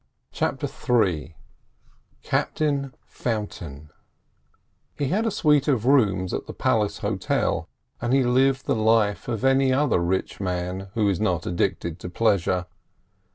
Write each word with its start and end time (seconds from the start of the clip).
CHAPTER 0.31 0.65
III 0.67 1.35
CAPTAIN 2.23 2.95
FOUNTAIN 3.05 3.91
He 4.97 5.09
had 5.09 5.27
a 5.27 5.29
suite 5.29 5.67
of 5.67 5.85
rooms 5.85 6.33
at 6.33 6.47
the 6.47 6.55
Palace 6.55 6.97
Hotel, 6.97 7.69
and 8.01 8.11
he 8.11 8.23
lived 8.23 8.65
the 8.65 8.73
life 8.75 9.27
of 9.27 9.45
any 9.45 9.71
other 9.71 9.99
rich 9.99 10.39
man 10.39 10.87
who 10.95 11.07
is 11.07 11.19
not 11.21 11.45
addicted 11.45 11.99
to 11.99 12.09
pleasure. 12.09 12.65